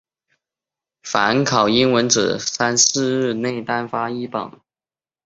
[1.03, 4.59] 凡考英文者三四日内单发一榜。